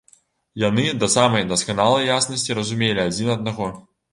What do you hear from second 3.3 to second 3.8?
аднаго.